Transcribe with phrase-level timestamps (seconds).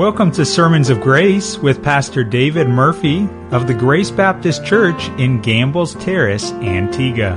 [0.00, 5.42] Welcome to Sermons of Grace with Pastor David Murphy of the Grace Baptist Church in
[5.42, 7.36] Gambles Terrace, Antigua.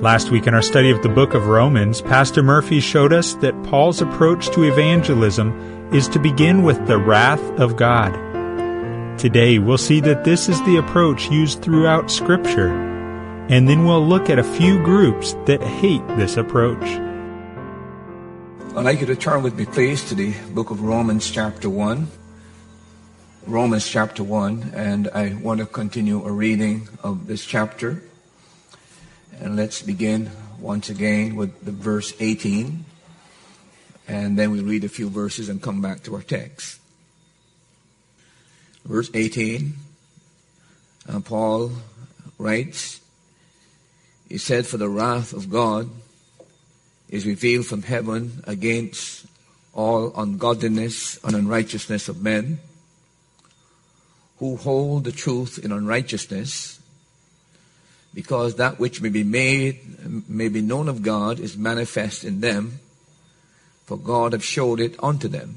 [0.00, 3.60] Last week in our study of the book of Romans, Pastor Murphy showed us that
[3.64, 8.12] Paul's approach to evangelism is to begin with the wrath of God.
[9.18, 12.68] Today we'll see that this is the approach used throughout Scripture,
[13.48, 17.09] and then we'll look at a few groups that hate this approach.
[18.76, 22.06] I'd like you to turn with me, please, to the book of Romans, chapter 1.
[23.48, 28.00] Romans, chapter 1, and I want to continue a reading of this chapter.
[29.40, 32.84] And let's begin once again with the verse 18.
[34.06, 36.78] And then we'll read a few verses and come back to our text.
[38.84, 39.74] Verse 18,
[41.08, 41.72] uh, Paul
[42.38, 43.00] writes,
[44.28, 45.90] He said, For the wrath of God
[47.10, 49.26] is revealed from heaven against
[49.74, 52.58] all ungodliness and unrighteousness of men
[54.38, 56.80] who hold the truth in unrighteousness
[58.14, 62.80] because that which may be made may be known of God is manifest in them
[63.90, 65.56] for God hath showed it unto them.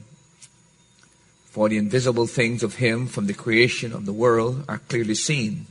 [1.45, 5.67] For the invisible things of him from the creation of the world are clearly seen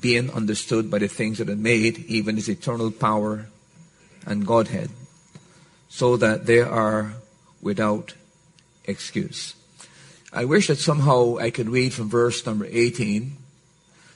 [0.00, 3.46] being understood by the things that are made even his eternal power
[4.26, 4.90] and Godhead,
[5.88, 7.14] so that they are
[7.62, 8.14] without
[8.84, 9.54] excuse.
[10.32, 13.38] I wish that somehow I could read from verse number 18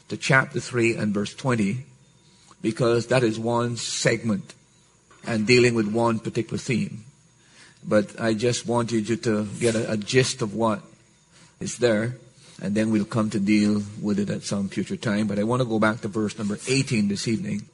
[0.08, 1.86] to chapter 3 and verse 20,
[2.61, 4.55] because that is one segment
[5.25, 7.05] and dealing with one particular theme.
[7.86, 10.83] But I just wanted you to get a, a gist of what
[11.61, 12.17] is there,
[12.61, 15.27] and then we'll come to deal with it at some future time.
[15.27, 17.69] But I want to go back to verse number 18 this evening.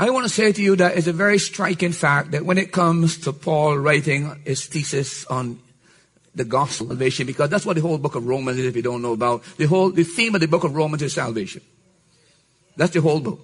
[0.00, 2.72] I want to say to you that it's a very striking fact that when it
[2.72, 5.60] comes to Paul writing his thesis on
[6.34, 8.80] the gospel of salvation, because that's what the whole book of Romans is, if you
[8.80, 9.44] don't know about.
[9.58, 11.60] The whole, the theme of the book of Romans is salvation.
[12.78, 13.40] That's the whole book.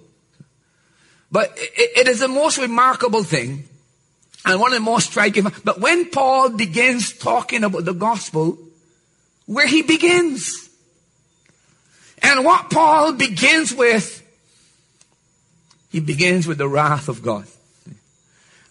[1.31, 3.69] But it, it is the most remarkable thing,
[4.43, 8.57] and one of the most striking, but when Paul begins talking about the gospel,
[9.45, 10.71] where he begins,
[12.23, 14.23] and what Paul begins with
[15.89, 17.45] he begins with the wrath of God.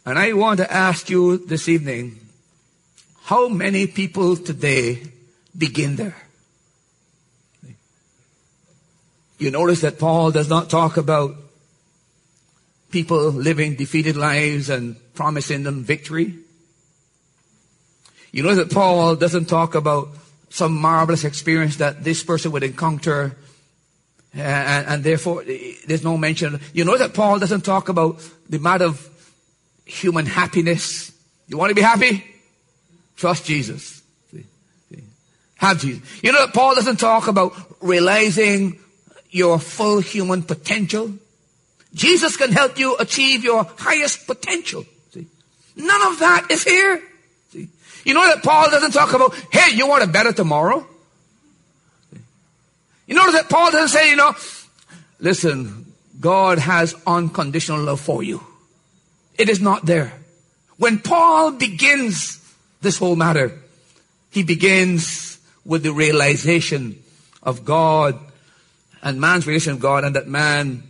[0.04, 2.20] And I want to ask you this evening,
[3.22, 5.02] how many people today
[5.56, 6.16] begin there?
[9.38, 11.36] You notice that Paul does not talk about
[12.90, 16.34] people living defeated lives and promising them victory.
[18.32, 20.08] You notice that Paul doesn't talk about
[20.48, 23.36] some marvelous experience that this person would encounter
[24.36, 26.60] and, and, therefore there's no mention.
[26.72, 29.08] You know that Paul doesn't talk about the matter of
[29.84, 31.12] human happiness.
[31.48, 32.24] You want to be happy?
[33.16, 34.02] Trust Jesus.
[35.56, 36.02] Have Jesus.
[36.22, 38.78] You know that Paul doesn't talk about realizing
[39.30, 41.14] your full human potential.
[41.94, 44.84] Jesus can help you achieve your highest potential.
[45.12, 45.26] See?
[45.76, 47.02] None of that is here.
[47.52, 47.68] See?
[48.04, 50.86] You know that Paul doesn't talk about, hey, you want a better tomorrow?
[53.06, 54.34] You notice that Paul doesn't say, you know,
[55.20, 58.44] listen, God has unconditional love for you.
[59.38, 60.12] It is not there.
[60.78, 62.42] When Paul begins
[62.80, 63.58] this whole matter,
[64.30, 67.02] he begins with the realization
[67.42, 68.18] of God
[69.02, 70.82] and man's relation with God and that man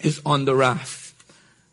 [0.00, 1.14] is on the wrath.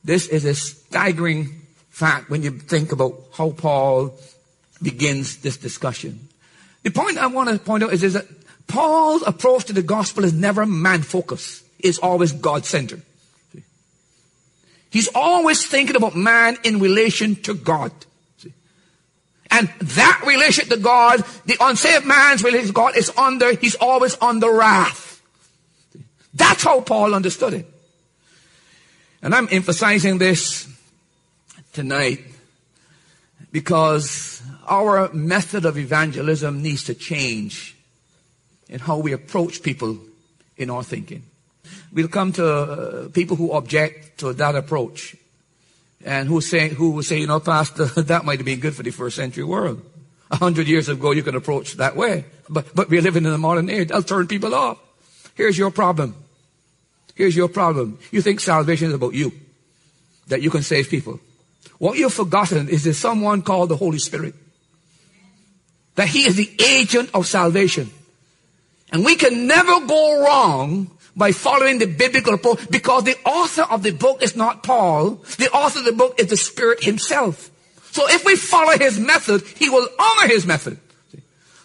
[0.03, 4.13] This is a staggering fact when you think about how Paul
[4.81, 6.27] begins this discussion.
[6.83, 8.25] The point I want to point out is, is that
[8.67, 11.63] Paul's approach to the gospel is never man focused.
[11.79, 13.01] It's always God centered.
[14.89, 17.91] He's always thinking about man in relation to God.
[18.37, 18.53] See?
[19.51, 24.15] And that relation to God, the unsaved man's relation to God is under, he's always
[24.21, 25.21] under wrath.
[26.33, 27.71] That's how Paul understood it.
[29.21, 30.65] And I'm emphasizing this
[31.73, 32.21] tonight
[33.51, 37.74] because our method of evangelism needs to change
[38.69, 39.97] in how we approach people
[40.57, 41.23] in our thinking.
[41.91, 45.15] We'll come to uh, people who object to that approach
[46.03, 48.83] and who say, who will say, you know, Pastor, that might have been good for
[48.83, 49.81] the first century world.
[50.31, 52.25] A hundred years ago, you can approach that way.
[52.49, 53.91] But, but we're living in the modern age.
[53.91, 54.79] I'll turn people off.
[55.35, 56.15] Here's your problem.
[57.15, 57.99] Here's your problem.
[58.11, 59.31] You think salvation is about you.
[60.27, 61.19] That you can save people.
[61.77, 64.33] What you've forgotten is there's someone called the Holy Spirit.
[65.95, 67.91] That He is the agent of salvation.
[68.91, 73.83] And we can never go wrong by following the biblical approach because the author of
[73.83, 75.15] the book is not Paul.
[75.37, 77.49] The author of the book is the Spirit himself.
[77.91, 80.77] So if we follow his method, he will honor his method.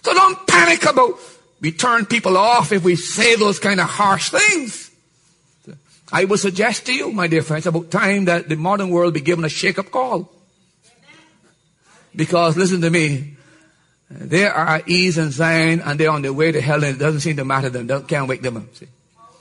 [0.03, 1.19] So don't panic about
[1.61, 4.91] we turn people off if we say those kind of harsh things.
[6.13, 9.21] I would suggest to you, my dear friends, about time that the modern world be
[9.21, 10.33] given a shake-up call.
[12.17, 13.37] Because listen to me,
[14.11, 17.21] they are ease and Zion and they're on their way to hell and it doesn't
[17.21, 18.05] seem to matter to them.
[18.07, 18.75] Can't wake them up.
[18.75, 18.89] See?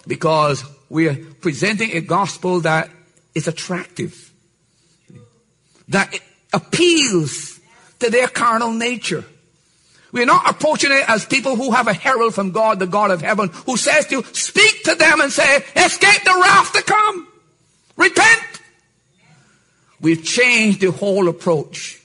[0.06, 2.90] Because we are presenting a gospel that
[3.34, 4.32] is attractive.
[5.88, 6.20] That
[6.54, 7.60] appeals
[8.00, 9.26] to their carnal nature.
[10.12, 13.22] We're not approaching it as people who have a herald from God, the God of
[13.22, 17.28] heaven, who says to speak to them and say, escape the wrath to come.
[17.96, 18.42] Repent.
[20.02, 21.99] We've changed the whole approach.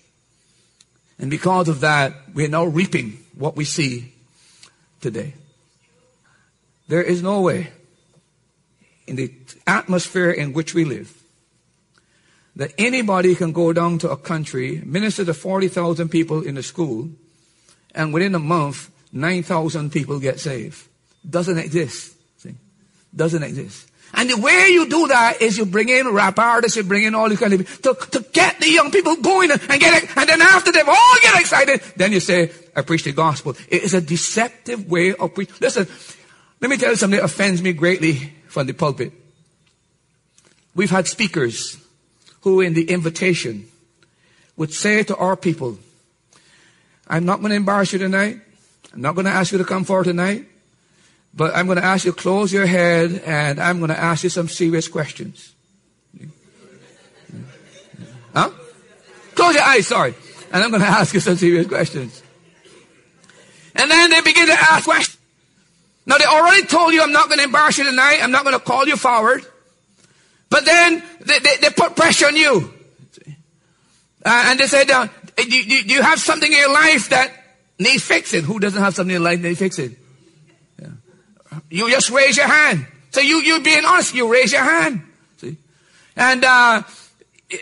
[1.19, 4.13] And because of that, we're now reaping what we see
[5.01, 5.35] today.
[6.89, 7.69] There is no way
[9.07, 9.33] in the
[9.67, 11.23] atmosphere in which we live
[12.57, 17.09] that anybody can go down to a country, minister to 40,000 people in a school,
[17.95, 20.87] and within a month, 9,000 people get saved.
[21.29, 22.15] Doesn't exist.
[22.39, 22.55] See?
[23.15, 23.89] Doesn't exist.
[24.17, 27.15] And the way you do that is you bring in rap artists, you bring in
[27.15, 30.29] all these kind of to, to get the young people going and, get it, and
[30.29, 33.57] then after they've all get excited, then you say, I preach the gospel.
[33.69, 35.57] It is a deceptive way of preaching.
[35.61, 35.87] Listen,
[36.61, 39.13] let me tell you something that offends me greatly from the pulpit.
[40.75, 41.77] We've had speakers
[42.43, 43.69] who in the invitation
[44.57, 45.79] would say to our people,
[47.07, 48.41] I'm not going to embarrass you tonight.
[48.93, 50.47] I'm not going to ask you to come forward tonight.
[51.37, 54.23] But I'm going to ask you to close your head and I'm going to ask
[54.23, 55.55] you some serious questions.
[58.33, 58.51] Huh?
[59.35, 60.15] Close your eyes, sorry.
[60.53, 62.23] And I'm going to ask you some serious questions.
[63.75, 65.19] And then they begin to ask questions.
[66.07, 68.21] Now they already told you I'm not going to embarrass you tonight.
[68.23, 69.45] I'm not going to call you forward.
[70.51, 72.73] But then they, they, they put pressure on you.
[74.25, 77.33] Uh, and they uh, do, do, do, you have something in your life that
[77.79, 78.45] needs fixing?
[78.45, 79.97] Who doesn't have something in life that needs fixing?
[81.71, 82.87] You just raise your hand.
[83.11, 85.03] So you, you being honest, you raise your hand.
[85.37, 85.57] See?
[86.17, 86.83] And, uh,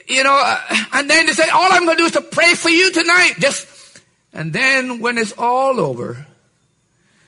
[0.08, 2.54] you know, uh, and then they say, all I'm going to do is to pray
[2.54, 3.34] for you tonight.
[3.38, 4.00] Just,
[4.32, 6.26] and then when it's all over,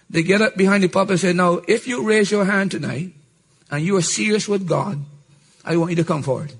[0.08, 3.12] they get up behind the pulpit and say, now, if you raise your hand tonight
[3.70, 4.98] and you are serious with God,
[5.64, 6.52] I want you to come forward.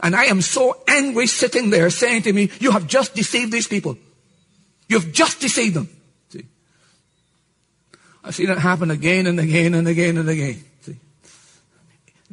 [0.00, 3.68] And I am so angry sitting there saying to me, you have just deceived these
[3.68, 3.96] people.
[4.88, 5.88] You've just deceived them.
[8.22, 8.28] See?
[8.28, 10.64] I see that happen again and again and again and again.
[10.82, 10.96] See?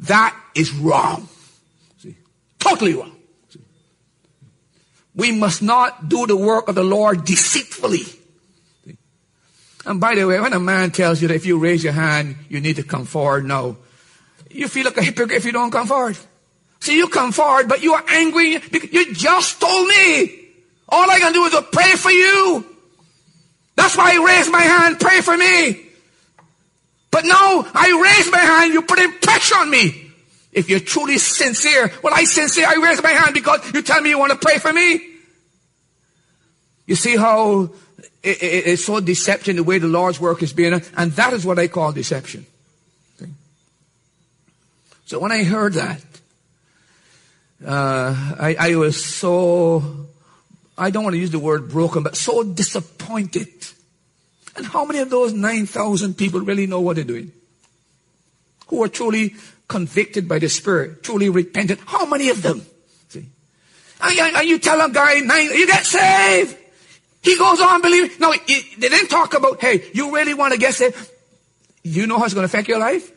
[0.00, 1.28] That is wrong.
[1.98, 2.16] See?
[2.58, 3.16] Totally wrong.
[3.48, 3.60] See?
[5.14, 8.04] We must not do the work of the Lord deceitfully.
[8.84, 8.96] See?
[9.86, 12.36] And by the way, when a man tells you that if you raise your hand,
[12.48, 13.78] you need to come forward, no.
[14.50, 16.16] You feel like a hypocrite if you don't come forward.
[16.80, 20.46] See, you come forward, but you are angry because you just told me.
[20.88, 22.64] All I can do is to pray for you.
[23.78, 25.86] That's why I raised my hand, pray for me.
[27.12, 30.10] But now I raise my hand, you put pressure on me.
[30.52, 34.10] If you're truly sincere, well, I sincere, I raise my hand because you tell me
[34.10, 35.00] you want to pray for me.
[36.86, 37.70] You see how
[38.20, 41.46] it, it, it's so deception the way the Lord's work is being, and that is
[41.46, 42.46] what I call deception.
[45.06, 46.02] So when I heard that,
[47.64, 50.08] uh, I, I was so,
[50.76, 53.48] I don't want to use the word broken, but so disappointed.
[54.58, 57.30] And how many of those 9,000 people really know what they're doing?
[58.66, 59.36] Who are truly
[59.68, 61.78] convicted by the Spirit, truly repentant?
[61.86, 62.66] How many of them?
[63.08, 63.28] See?
[64.02, 66.56] And, you tell a guy, nine, you get saved.
[67.22, 68.18] He goes on believing.
[68.18, 71.08] No, they didn't talk about, hey, you really want to get saved?
[71.84, 73.12] You know how it's going to affect your life?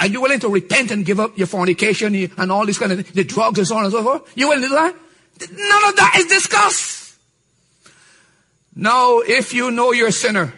[0.00, 3.10] Are you willing to repent and give up your fornication and all this kind of
[3.14, 4.30] the drugs and so on and so forth?
[4.36, 4.94] You willing to do that?
[5.50, 6.98] None of that is discussed.
[8.80, 10.54] No, if you know you're a sinner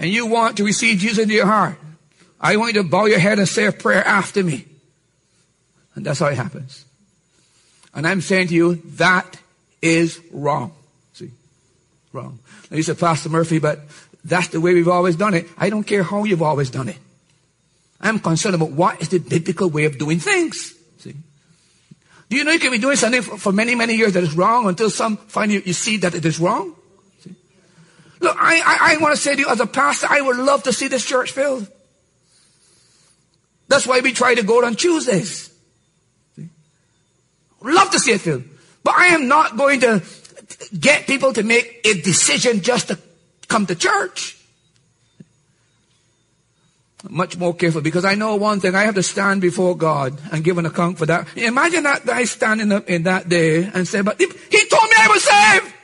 [0.00, 1.78] and you want to receive Jesus into your heart,
[2.40, 4.64] I want you to bow your head and say a prayer after me.
[5.94, 6.84] And that's how it happens.
[7.94, 9.38] And I'm saying to you, that
[9.80, 10.72] is wrong.
[11.12, 11.30] See?
[12.12, 12.40] Wrong.
[12.68, 13.82] Now you said, Pastor Murphy, but
[14.24, 15.46] that's the way we've always done it.
[15.56, 16.98] I don't care how you've always done it.
[18.00, 20.75] I'm concerned about what is the biblical way of doing things.
[22.28, 24.34] Do you know you can be doing something for, for many, many years that is
[24.34, 26.74] wrong until some finally you, you see that it is wrong?
[27.20, 27.34] See?
[28.20, 30.64] Look, I, I, I want to say to you as a pastor, I would love
[30.64, 31.68] to see this church filled.
[33.68, 35.52] That's why we try to go on Tuesdays.
[36.34, 36.48] See?
[37.62, 38.44] Love to see it filled.
[38.82, 40.02] But I am not going to
[40.78, 42.98] get people to make a decision just to
[43.48, 44.35] come to church.
[47.10, 48.74] Much more careful because I know one thing.
[48.74, 51.26] I have to stand before God and give an account for that.
[51.36, 55.08] Imagine that guy standing up in that day and say, but he, told me I
[55.08, 55.74] was saved.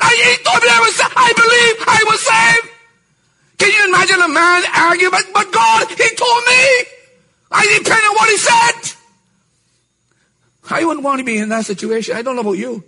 [0.00, 1.12] I, he told me I was saved.
[1.16, 2.74] I believe I was saved.
[3.58, 6.94] Can you imagine a man arguing, but, but God, he told me.
[7.50, 8.98] I depend on what he said.
[10.70, 12.16] I wouldn't want to be in that situation.
[12.16, 12.84] I don't know about you.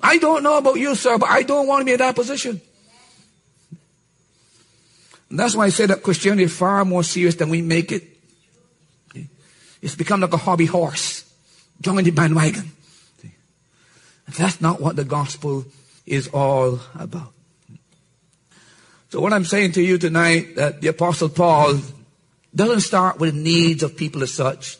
[0.00, 2.60] I don't know about you, sir, but I don't want to be in that position.
[5.30, 8.04] That's why I say that Christianity is far more serious than we make it.
[9.80, 11.24] It's become like a hobby horse.
[11.80, 12.72] Join the bandwagon.
[14.36, 15.64] That's not what the gospel
[16.06, 17.32] is all about.
[19.10, 21.80] So what I'm saying to you tonight, that the apostle Paul
[22.54, 24.78] doesn't start with the needs of people as such.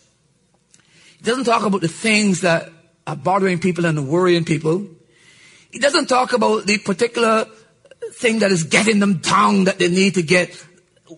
[1.18, 2.70] He doesn't talk about the things that
[3.06, 4.86] are bothering people and worrying people.
[5.70, 7.46] He doesn't talk about the particular
[8.12, 10.64] thing that is getting them down that they need to get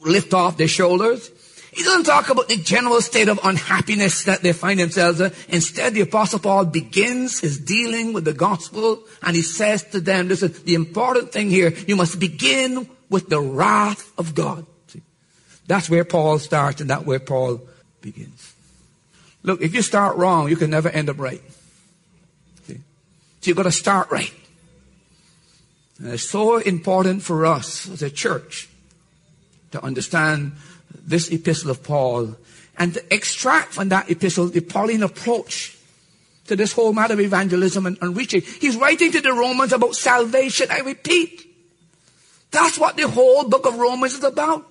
[0.02, 1.30] lift off their shoulders.
[1.72, 5.32] He doesn't talk about the general state of unhappiness that they find themselves in.
[5.48, 10.28] Instead, the apostle Paul begins his dealing with the gospel and he says to them,
[10.28, 14.66] listen, the important thing here, you must begin with the wrath of God.
[14.88, 15.00] See,
[15.66, 17.62] that's where Paul starts and that's where Paul
[18.02, 18.52] begins.
[19.42, 21.42] Look, if you start wrong, you can never end up right.
[22.66, 22.74] See?
[22.74, 22.80] So
[23.44, 24.32] you've got to start right.
[25.98, 28.68] And it's so important for us as a church
[29.72, 30.52] to understand
[31.04, 32.36] this epistle of Paul
[32.78, 35.76] and to extract from that epistle the Pauline approach
[36.46, 38.40] to this whole matter of evangelism and, and reaching.
[38.40, 40.68] He's writing to the Romans about salvation.
[40.70, 41.46] I repeat.
[42.50, 44.66] That's what the whole book of Romans is about.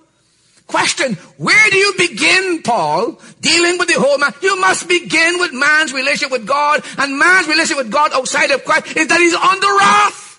[0.66, 4.32] Question, where do you begin, Paul, dealing with the whole man?
[4.40, 8.64] You must begin with man's relationship with God, and man's relationship with God outside of
[8.64, 10.31] Christ is that he's under wrath.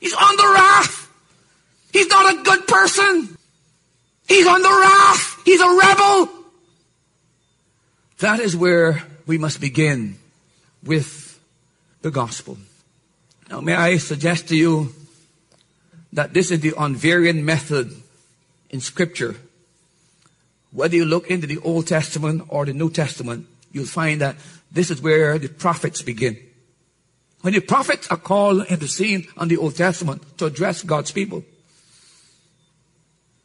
[0.00, 1.12] He's on the wrath.
[1.92, 3.36] He's not a good person.
[4.28, 5.42] He's on the wrath.
[5.44, 6.28] He's a rebel.
[8.18, 10.18] That is where we must begin
[10.82, 11.38] with
[12.02, 12.58] the gospel.
[13.50, 14.94] Now, may I suggest to you
[16.12, 17.92] that this is the unvarying method
[18.70, 19.36] in Scripture.
[20.72, 24.36] Whether you look into the Old Testament or the New Testament, you'll find that
[24.72, 26.38] this is where the prophets begin.
[27.46, 31.44] When the prophets are called into scene on the Old Testament to address God's people,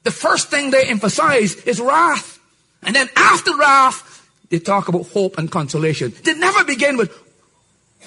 [0.01, 2.39] the first thing they emphasize is wrath.
[2.81, 6.15] And then after wrath, they talk about hope and consolation.
[6.24, 7.15] They never begin with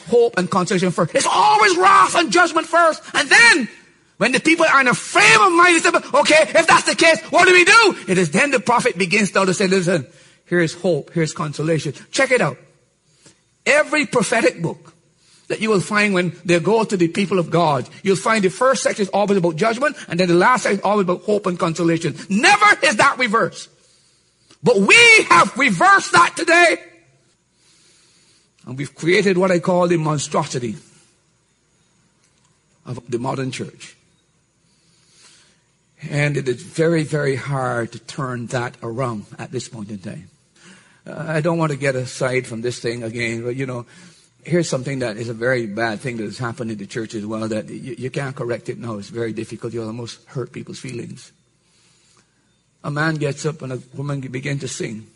[0.08, 1.14] hope and consolation first.
[1.14, 3.00] It's always wrath and judgment first.
[3.14, 3.68] And then
[4.16, 6.96] when the people are in a frame of mind, they say, okay, if that's the
[6.96, 7.94] case, what do we do?
[8.08, 10.08] It is then the prophet begins to say, listen,
[10.46, 11.92] here's hope, here's consolation.
[12.10, 12.58] Check it out.
[13.64, 14.93] Every prophetic book
[15.48, 18.50] that you will find when they go to the people of God, you'll find the
[18.50, 21.46] first section is always about judgment, and then the last section is always about hope
[21.46, 22.16] and consolation.
[22.28, 23.68] Never is that reversed.
[24.62, 26.78] But we have reversed that today.
[28.66, 30.76] And we've created what I call the monstrosity
[32.86, 33.96] of the modern church.
[36.10, 40.28] And it is very, very hard to turn that around at this point in time.
[41.06, 43.86] Uh, I don't want to get aside from this thing again, but you know,
[44.44, 47.24] here's something that is a very bad thing that has happened in the church as
[47.24, 48.98] well that you, you can't correct it now.
[48.98, 49.72] It's very difficult.
[49.72, 51.32] You'll almost hurt people's feelings.
[52.82, 55.06] A man gets up and a woman begins to sing.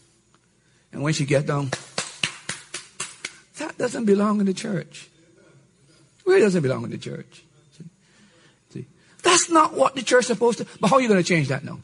[0.92, 1.70] And when she gets down,
[3.58, 5.08] that doesn't belong in the church.
[6.25, 7.44] Where does it belong in the church?
[8.70, 8.87] See.
[9.23, 10.66] That's not what the church is supposed to.
[10.80, 11.80] But how are you going to change that now?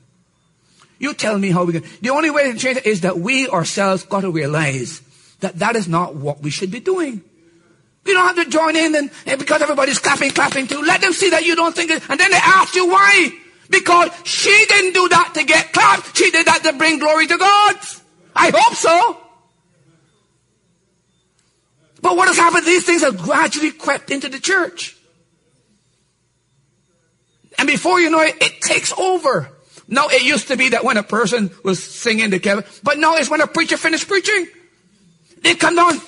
[0.99, 1.85] You tell me how we can.
[2.01, 5.03] The only way to change it is that we ourselves got to realize
[5.41, 7.23] that that is not what we should be doing.
[8.05, 10.83] We don't have to join in and, and because everybody's clapping, clapping too.
[10.83, 12.03] Let them see that you don't think it.
[12.09, 13.31] And then they ask you why.
[13.71, 16.17] Because she didn't do that to get clapped.
[16.17, 17.77] She did that to bring glory to God.
[18.37, 19.21] I hope so.
[22.03, 22.67] But what has happened?
[22.67, 24.95] These things have gradually crept into the church.
[27.59, 29.49] And before you know it, it takes over.
[29.89, 33.31] Now it used to be that when a person was singing together, but now it's
[33.31, 34.49] when a preacher finished preaching.
[35.43, 35.99] They come down.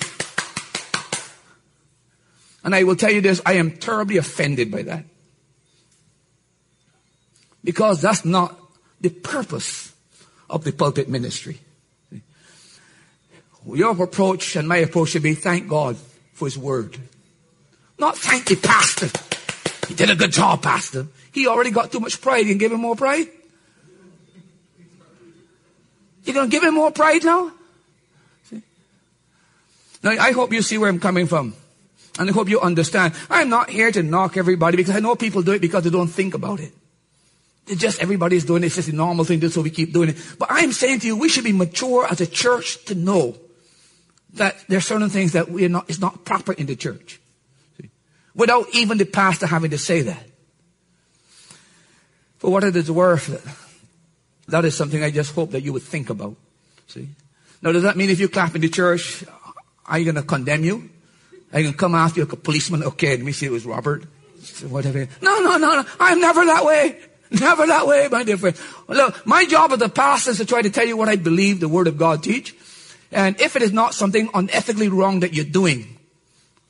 [2.67, 5.05] And I will tell you this, I am terribly offended by that.
[7.63, 8.59] Because that's not
[9.01, 9.95] the purpose
[10.51, 11.61] of the pulpit ministry.
[13.73, 15.97] Your approach and my approach should be thank God
[16.33, 16.99] for His Word.
[18.01, 19.11] Not thank the pastor.
[19.87, 21.07] He did a good job, pastor.
[21.31, 22.47] He already got too much pride.
[22.47, 23.29] You can give him more pride?
[26.25, 27.53] You're going to give him more pride now?
[28.51, 28.63] See?
[30.03, 31.55] Now, I hope you see where I'm coming from.
[32.19, 33.15] And I hope you understand.
[33.29, 36.09] I'm not here to knock everybody because I know people do it because they don't
[36.09, 36.73] think about it.
[37.67, 38.67] It's just everybody's doing it.
[38.67, 40.17] It's just a normal thing so we keep doing it.
[40.39, 43.37] But I'm saying to you, we should be mature as a church to know
[44.35, 47.21] that there are certain things that we're not, is not proper in the church.
[47.81, 47.91] See?
[48.35, 50.25] Without even the pastor having to say that.
[52.39, 53.29] For what it is worth,
[54.49, 56.37] that is something I just hope that you would think about.
[56.87, 57.09] See?
[57.63, 59.25] Now, does that mean if you clap in the church,
[59.87, 60.91] are you going to condemn you?
[61.53, 62.83] Are can come after you like a policeman?
[62.83, 64.05] Okay, let me see, it was Robert.
[64.69, 65.09] Whatever.
[65.23, 65.85] No, no, no, no.
[65.99, 66.99] I'm never that way.
[67.31, 68.57] Never that way, my dear friend.
[68.89, 71.61] Look, my job as a pastor is to try to tell you what I believe
[71.61, 72.55] the Word of God teach.
[73.11, 75.99] And if it is not something unethically wrong that you're doing,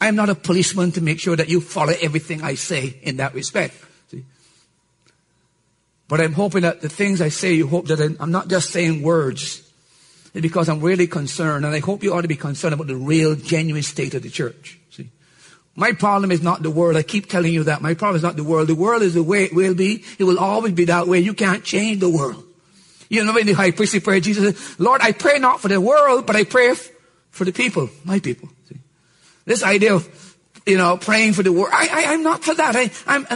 [0.00, 3.16] I am not a policeman to make sure that you follow everything I say in
[3.18, 3.75] that respect.
[4.11, 4.25] See?
[6.09, 9.02] But I'm hoping that the things I say, you hope that I'm not just saying
[9.02, 9.65] words.
[10.36, 12.94] It's because I'm really concerned, and I hope you ought to be concerned about the
[12.94, 14.78] real, genuine state of the church.
[14.90, 15.08] See?
[15.74, 16.94] My problem is not the world.
[16.94, 17.80] I keep telling you that.
[17.80, 18.68] My problem is not the world.
[18.68, 20.04] The world is the way it will be.
[20.18, 21.20] It will always be that way.
[21.20, 22.44] You can't change the world.
[23.08, 25.80] You know, in the high priestly prayer, Jesus said, Lord, I pray not for the
[25.80, 26.74] world, but I pray
[27.30, 28.50] for the people, my people.
[28.68, 28.76] See?
[29.46, 32.76] This idea of, you know, praying for the world, I, I, am not for that.
[32.76, 33.26] I, I'm,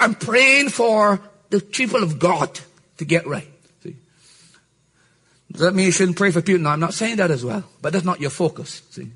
[0.00, 2.60] I'm praying for the people of God
[2.98, 3.48] to get right.
[5.56, 6.60] Does that mean you shouldn't pray for people?
[6.60, 8.82] No, I'm not saying that as well, but that's not your focus.
[8.90, 9.10] See?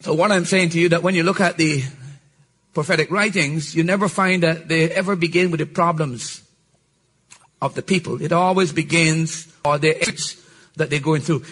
[0.00, 1.82] So what I'm saying to you that when you look at the
[2.74, 6.42] prophetic writings, you never find that they ever begin with the problems
[7.62, 8.20] of the people.
[8.20, 10.36] It always begins or the issues
[10.76, 11.44] that they're going through.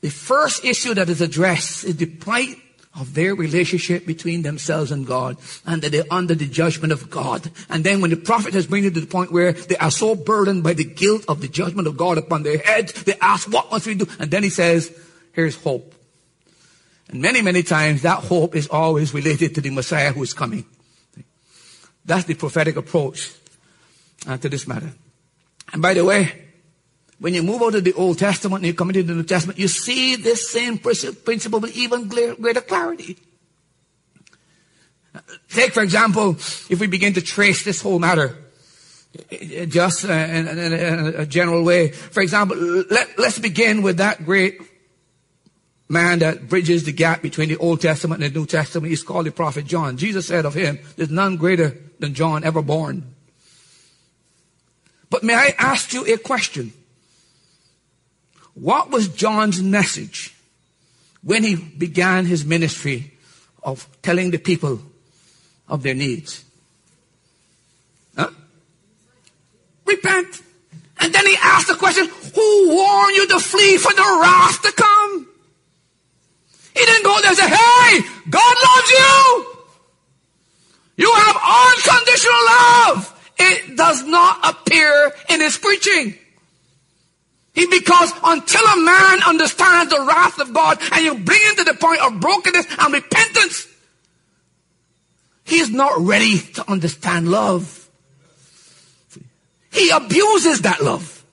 [0.00, 2.56] The first issue that is addressed is the plight
[2.98, 5.36] of their relationship between themselves and God,
[5.66, 7.50] and that they're under the judgment of God.
[7.68, 10.14] And then when the prophet has bring it to the point where they are so
[10.14, 13.70] burdened by the guilt of the judgment of God upon their heads, they ask, what
[13.70, 14.06] must we do?
[14.18, 14.96] And then he says,
[15.32, 15.94] here's hope.
[17.08, 20.64] And many, many times that hope is always related to the Messiah who is coming.
[22.04, 23.32] That's the prophetic approach
[24.26, 24.90] uh, to this matter.
[25.72, 26.45] And by the way,
[27.18, 29.58] when you move out of the Old Testament and you come into the New Testament,
[29.58, 33.16] you see this same principle with even greater clarity.
[35.48, 36.32] Take, for example,
[36.68, 38.36] if we begin to trace this whole matter,
[39.68, 41.88] just uh, in, in, in a general way.
[41.90, 44.60] For example, let, let's begin with that great
[45.88, 48.90] man that bridges the gap between the Old Testament and the New Testament.
[48.90, 49.96] He's called the prophet John.
[49.96, 53.14] Jesus said of him, there's none greater than John ever born.
[55.08, 56.72] But may I ask you a question?
[58.56, 60.34] What was John's message
[61.22, 63.12] when he began his ministry
[63.62, 64.80] of telling the people
[65.68, 66.42] of their needs?
[68.16, 68.30] Huh?
[69.84, 70.40] Repent.
[71.00, 74.72] And then he asked the question, who warned you to flee from the wrath to
[74.72, 75.28] come?
[76.74, 79.46] He didn't go there and say, hey, God loves you.
[80.96, 83.32] You have unconditional love.
[83.38, 86.14] It does not appear in his preaching.
[87.56, 91.64] He, because until a man understands the wrath of God and you bring him to
[91.64, 93.66] the point of brokenness and repentance,
[95.42, 97.88] he is not ready to understand love.
[99.72, 101.24] He abuses that love.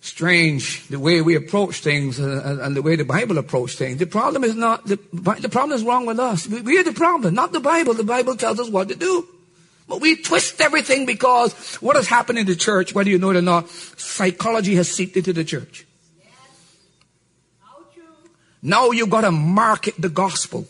[0.00, 3.98] Strange the way we approach things and, and the way the Bible approaches things.
[3.98, 6.46] The problem is not, the, the problem is wrong with us.
[6.46, 7.94] We are the problem, not the Bible.
[7.94, 9.26] The Bible tells us what to do.
[9.92, 11.52] But we twist everything because
[11.82, 15.18] what has happened in the church, whether you know it or not, psychology has seeped
[15.18, 15.84] into the church.
[18.62, 20.66] Now you've got to market the gospel.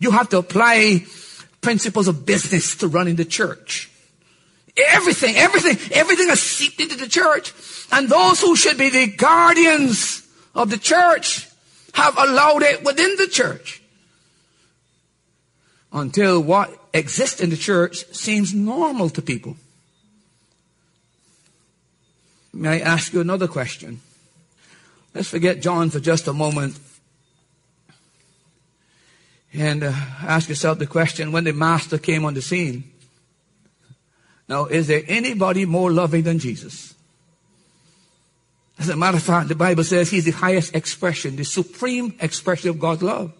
[0.00, 1.04] You have to apply
[1.60, 3.88] principles of business to run in the church.
[4.88, 7.54] Everything, everything, everything has seeped into the church.
[7.92, 11.48] And those who should be the guardians of the church
[11.94, 13.79] have allowed it within the church.
[15.92, 19.56] Until what exists in the church seems normal to people.
[22.52, 24.00] May I ask you another question?
[25.14, 26.78] Let's forget John for just a moment
[29.52, 32.84] and uh, ask yourself the question when the Master came on the scene.
[34.48, 36.94] Now, is there anybody more loving than Jesus?
[38.78, 42.70] As a matter of fact, the Bible says he's the highest expression, the supreme expression
[42.70, 43.32] of God's love.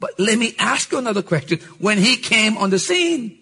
[0.00, 1.58] But let me ask you another question.
[1.78, 3.38] When he came on the scene,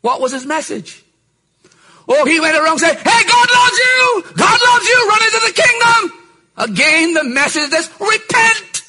[0.00, 1.04] what was his message?
[2.06, 4.24] Oh, he went around saying, hey, God loves you!
[4.36, 5.08] God loves you!
[5.08, 6.20] Run into the kingdom!
[6.56, 8.82] Again, the message is repent!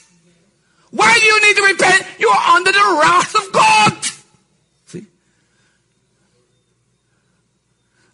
[0.91, 2.06] Why do you need to repent?
[2.19, 4.06] You are under the wrath of God!
[4.86, 5.06] See?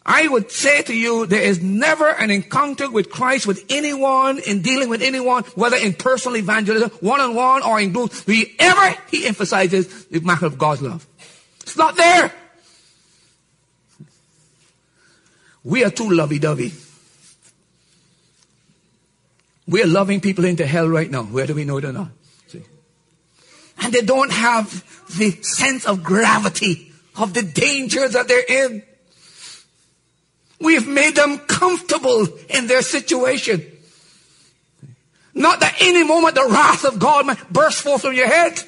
[0.04, 4.64] I would say to you, there is never an encounter with Christ with anyone in
[4.64, 10.20] dealing with anyone, whether in personal evangelism, one-on-one, or in groups, ever he emphasizes the
[10.22, 11.06] matter of God's love.
[11.62, 12.34] It's not there.
[15.64, 16.74] We are too lovey-dovey.
[19.68, 22.10] We are loving people into hell right now, whether we know it or not.
[22.48, 22.64] See?
[23.80, 24.84] And they don't have
[25.16, 28.84] the sense of gravity of the danger that they're in.
[30.62, 33.66] We have made them comfortable in their situation.
[35.34, 38.62] Not that any moment the wrath of God might burst forth from your head.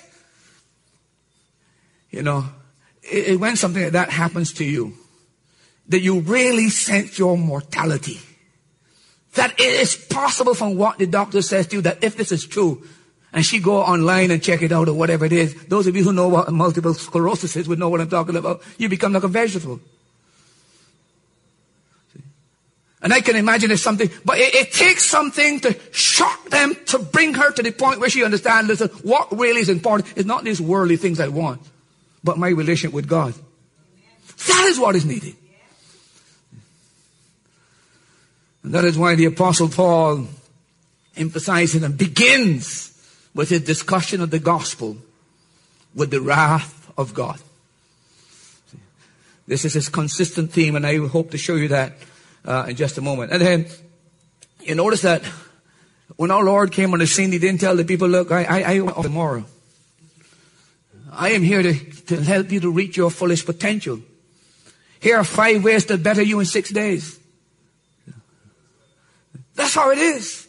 [2.09, 2.45] You know,
[3.03, 4.93] it, it, when something like that happens to you,
[5.89, 8.19] that you really sense your mortality.
[9.35, 12.45] That it is possible from what the doctor says to you that if this is
[12.45, 12.83] true,
[13.33, 16.03] and she go online and check it out or whatever it is, those of you
[16.03, 18.61] who know what multiple sclerosis is would know what I'm talking about.
[18.77, 19.79] You become like a vegetable.
[23.03, 26.99] And I can imagine it's something, but it, it, takes something to shock them to
[26.99, 30.45] bring her to the point where she understands, listen, what really is important is not
[30.45, 31.61] these worldly things I want,
[32.23, 33.33] but my relationship with God.
[34.47, 35.35] That is what is needed.
[38.63, 40.27] And that is why the apostle Paul
[41.17, 42.89] emphasizes and begins
[43.35, 44.95] with his discussion of the gospel
[45.93, 47.41] with the wrath of God.
[49.45, 51.97] This is his consistent theme and I hope to show you that
[52.45, 53.31] uh, in just a moment.
[53.31, 53.65] And then
[54.61, 55.23] you notice that
[56.15, 58.81] when our Lord came on the scene, he didn't tell the people, look, I, I,
[58.81, 59.45] I tomorrow.
[61.11, 63.99] I am here to, to help you to reach your fullest potential.
[64.99, 67.19] Here are five ways to better you in six days.
[69.55, 70.47] That's how it is.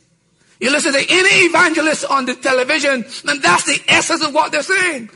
[0.61, 4.63] You listen to any evangelist on the television, and that's the essence of what they're
[4.63, 5.11] saying.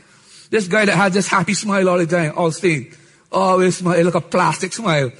[0.49, 2.93] This guy that had this happy smile all the time, all seen.
[3.31, 5.11] Always smile, like a plastic smile.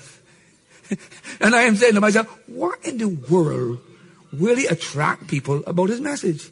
[1.42, 3.80] and I am saying to myself, what in the world
[4.34, 6.50] really attract people about his message?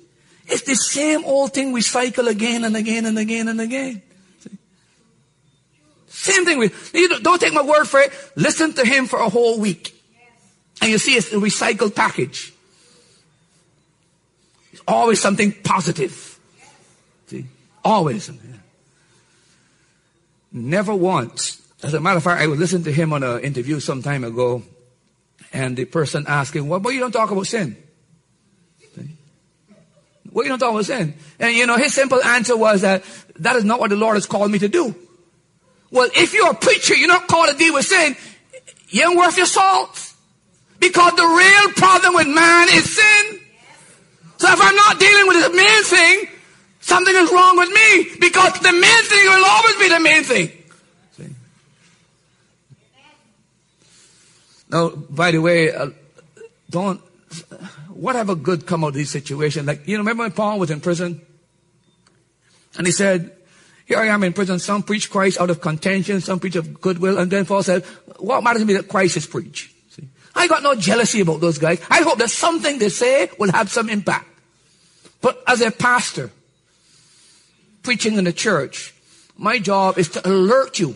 [0.48, 4.02] It's the same old thing we cycle again and again and again and again.
[6.08, 6.58] Same thing.
[6.58, 8.12] with you don't take my word for it.
[8.36, 9.94] Listen to him for a whole week.
[10.82, 12.54] And you see it's a recycled package.
[14.72, 16.40] It's always something positive.
[17.28, 17.46] See?
[17.84, 18.32] Always.
[20.52, 23.80] Never once as a matter of fact, I was listening to him on an interview
[23.80, 24.64] some time ago,
[25.54, 27.78] and the person asked him, well, but you don't talk about sin.
[30.32, 31.16] Well, you don't talk about sin.
[31.40, 33.04] And you know, his simple answer was that
[33.38, 34.94] that is not what the Lord has called me to do.
[35.90, 38.16] Well, if you're a preacher, you're not called to deal with sin,
[38.90, 40.14] you ain't worth your salt.
[40.80, 43.40] Because the real problem with man is sin.
[44.38, 46.28] So if I'm not dealing with the main thing,
[46.82, 48.18] something is wrong with me.
[48.20, 50.52] Because the main thing will always be the main thing.
[54.70, 55.90] Now, by the way, uh,
[56.70, 57.00] don't,
[57.90, 59.66] whatever good come out of this situation?
[59.66, 61.22] Like, you know, remember when Paul was in prison?
[62.78, 63.36] And he said,
[63.86, 64.60] here I am in prison.
[64.60, 67.18] Some preach Christ out of contention, some preach of goodwill.
[67.18, 67.86] And then Paul said,
[68.20, 69.74] what matters to me that Christ is preached?
[70.36, 71.82] I got no jealousy about those guys.
[71.90, 74.28] I hope that something they say will have some impact.
[75.20, 76.30] But as a pastor,
[77.82, 78.94] preaching in the church,
[79.36, 80.96] my job is to alert you,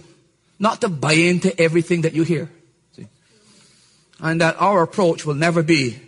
[0.59, 2.51] not to buy into everything that you hear
[4.21, 5.99] and that our approach will never be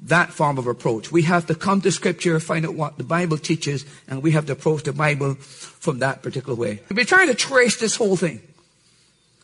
[0.00, 1.10] that form of approach.
[1.10, 4.46] We have to come to scripture, find out what the Bible teaches, and we have
[4.46, 6.80] to approach the Bible from that particular way.
[6.90, 8.40] We're trying to trace this whole thing.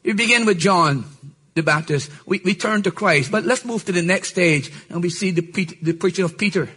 [0.05, 1.05] We begin with John
[1.55, 2.11] the Baptist.
[2.27, 3.31] We, we turn to Christ.
[3.31, 5.41] But let's move to the next stage and we see the,
[5.83, 6.69] the preaching of Peter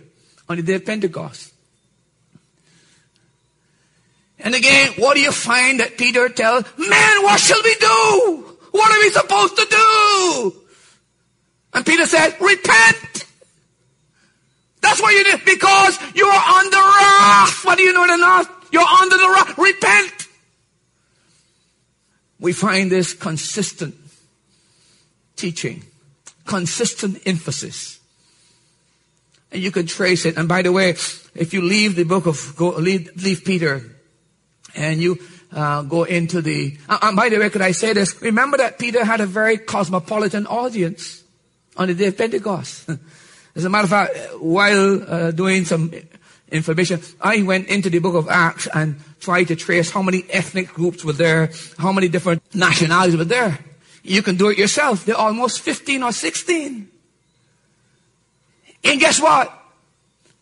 [0.48, 1.54] on the day of Pentecost.
[4.40, 6.64] And again, what do you find that Peter tells?
[6.78, 8.58] Man, what shall we do?
[8.72, 10.66] What are we supposed to do?
[11.78, 13.26] And Peter said, repent.
[14.82, 17.63] That's what you do because you're under wrath.
[17.63, 18.50] What do you know it or not?
[18.72, 19.58] You're under the wrath.
[19.60, 20.28] Repent.
[22.40, 23.94] We find this consistent
[25.36, 25.84] teaching,
[26.48, 28.00] consistent emphasis.
[29.52, 30.36] And you can trace it.
[30.36, 33.84] And by the way, if you leave the book of, go, leave, leave Peter
[34.76, 35.20] and you
[35.52, 38.20] uh, go into the, uh, uh, by the way, could I say this?
[38.20, 41.24] Remember that Peter had a very cosmopolitan audience
[41.78, 42.90] on the day of Pentecost.
[43.56, 45.92] As a matter of fact, while uh, doing some
[46.52, 50.74] information, I went into the book of Acts and tried to trace how many ethnic
[50.74, 53.58] groups were there, how many different nationalities were there.
[54.04, 55.06] You can do it yourself.
[55.06, 56.88] There are almost 15 or 16.
[58.84, 59.54] And guess what?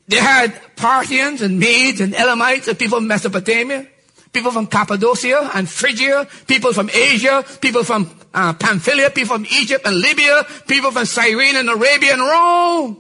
[0.08, 3.88] They had Parthians and Medes and Elamites and people from Mesopotamia
[4.36, 9.88] people from Cappadocia and Phrygia, people from Asia, people from uh, Pamphylia, people from Egypt
[9.88, 12.98] and Libya, people from Cyrene and Arabia and Rome.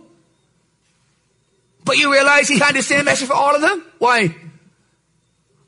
[1.84, 3.86] But you realize he had the same message for all of them?
[4.00, 4.34] Why?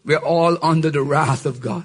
[0.06, 1.84] We're all under the wrath of God.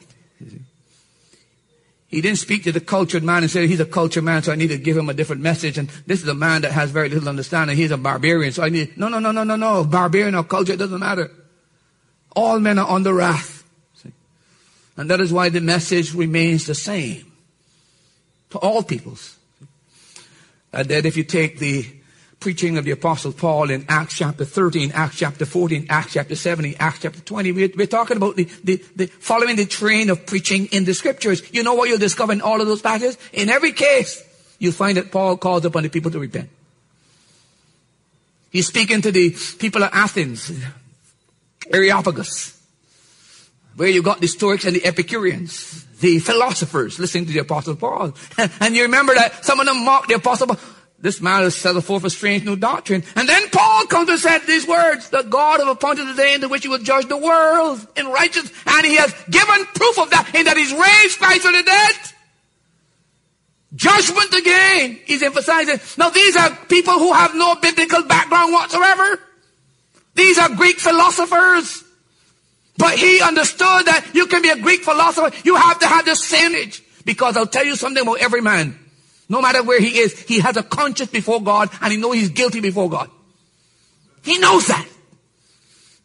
[2.07, 4.55] He didn't speak to the cultured man and say, he's a cultured man, so I
[4.55, 5.77] need to give him a different message.
[5.77, 7.77] And this is a man that has very little understanding.
[7.77, 9.83] He's a barbarian, so I need, no, no, no, no, no, no.
[9.83, 11.31] Barbarian or culture, it doesn't matter.
[12.37, 13.62] All men are under wrath.
[14.96, 17.33] And that is why the message remains the same
[18.50, 19.37] to all peoples.
[20.72, 21.87] And then if you take the
[22.40, 26.76] preaching of the apostle Paul in Acts chapter 13, Acts chapter 14, Acts chapter 17,
[26.78, 27.52] Acts chapter 20.
[27.52, 31.42] We're, we're talking about the, the, the, following the train of preaching in the scriptures.
[31.55, 33.16] You know what you'll discover in all of those passages?
[33.33, 34.22] In every case,
[34.59, 36.50] you'll find that Paul calls upon the people to repent.
[38.50, 40.52] He's speaking to the people of Athens,
[41.72, 42.62] Areopagus,
[43.76, 48.14] where you got the Stoics and the Epicureans, the philosophers listening to the apostle Paul.
[48.61, 50.58] And you remember that some of them mocked the apostle Paul.
[51.02, 53.02] This man has set forth a strange new doctrine.
[53.16, 56.48] And then Paul comes and said these words, the God have appointed the day in
[56.48, 58.52] which he will judge the world in righteousness.
[58.66, 61.94] And he has given proof of that in that he's raised Christ from the dead.
[63.74, 65.00] Judgment again.
[65.04, 65.80] He's emphasizing.
[65.98, 69.18] Now these are people who have no biblical background whatsoever.
[70.14, 71.82] These are Greek philosophers.
[72.76, 75.30] But he understood that you can be a Greek philosopher.
[75.44, 76.82] You have to have this image.
[77.04, 78.78] Because I'll tell you something about every man.
[79.28, 82.30] No matter where he is, he has a conscience before God and he knows he's
[82.30, 83.11] guilty before God.
[84.22, 84.87] He knows that.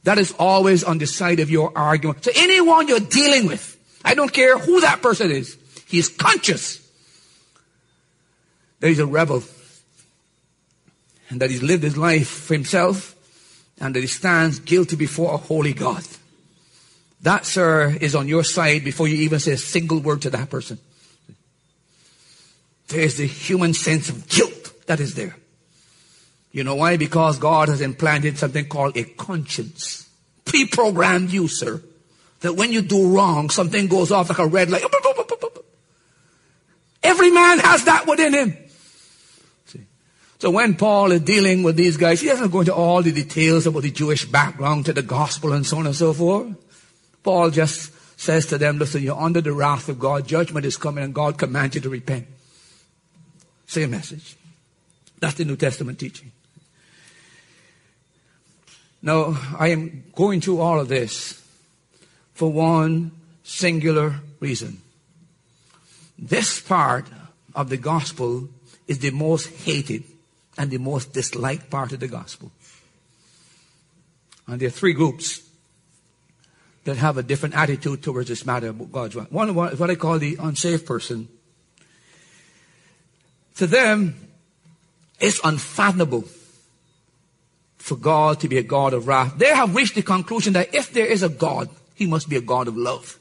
[0.03, 2.23] That is always on the side of your argument.
[2.23, 6.87] So anyone you're dealing with, I don't care who that person is, he's conscious
[8.79, 9.43] that he's a rebel
[11.29, 13.15] and that he's lived his life for himself
[13.79, 16.03] and that he stands guilty before a holy God.
[17.21, 20.49] That, sir, is on your side before you even say a single word to that
[20.49, 20.79] person.
[22.87, 25.35] There's the human sense of guilt that is there.
[26.51, 26.97] You know why?
[26.97, 30.09] Because God has implanted something called a conscience.
[30.45, 31.81] Pre-programmed you, sir.
[32.41, 34.83] That when you do wrong, something goes off like a red light.
[37.03, 38.57] Every man has that within him.
[39.65, 39.81] See?
[40.39, 43.67] So when Paul is dealing with these guys, he doesn't go into all the details
[43.67, 46.55] about the Jewish background to the gospel and so on and so forth.
[47.23, 50.27] Paul just says to them, listen, you're under the wrath of God.
[50.27, 52.27] Judgment is coming and God commands you to repent.
[53.67, 54.35] Same message.
[55.19, 56.31] That's the New Testament teaching.
[59.01, 61.43] Now, I am going through all of this
[62.33, 63.11] for one
[63.43, 64.81] singular reason.
[66.17, 67.07] This part
[67.53, 68.49] of the gospel
[68.87, 70.03] is the most hated
[70.57, 72.51] and the most disliked part of the gospel.
[74.47, 75.46] And there are three groups
[76.87, 79.27] that have a different attitude towards this matter about God's word.
[79.29, 81.27] One is what I call the unsaved person
[83.57, 84.15] to them,
[85.19, 86.25] it's unfathomable
[87.77, 89.37] for God to be a God of wrath.
[89.37, 92.41] They have reached the conclusion that if there is a God, he must be a
[92.41, 93.19] God of love.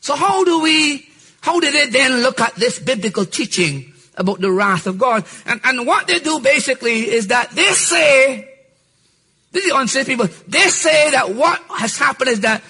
[0.00, 1.08] So how do we,
[1.40, 5.24] how do they then look at this biblical teaching about the wrath of God?
[5.44, 8.51] And, and what they do basically is that they say,
[9.52, 12.62] this is unsaved people, they say that what has happened is that,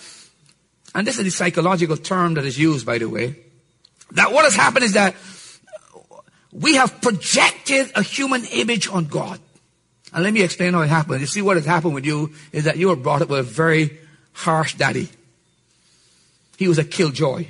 [0.94, 3.36] and this is the psychological term that is used by the way,
[4.12, 5.14] that what has happened is that
[6.52, 9.40] we have projected a human image on God.
[10.12, 11.20] And let me explain how it happened.
[11.20, 13.42] You see what has happened with you is that you were brought up with a
[13.42, 13.98] very
[14.32, 15.08] harsh daddy.
[16.58, 17.46] He was a killjoy.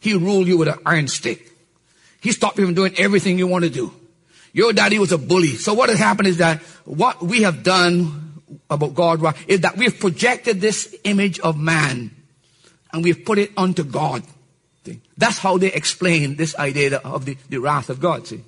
[0.00, 1.52] He ruled you with an iron stick.
[2.20, 3.92] He stopped you from doing everything you want to do.
[4.52, 5.54] Your daddy was a bully.
[5.56, 8.29] So what has happened is that what we have done
[8.68, 12.10] about God is that we've projected this image of man
[12.92, 14.22] and we've put it onto God.
[15.16, 18.26] That's how they explain this idea of the, the wrath of God.
[18.26, 18.42] See?